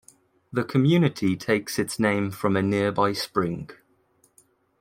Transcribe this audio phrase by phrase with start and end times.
[0.51, 3.69] The community takes its name from a nearby spring.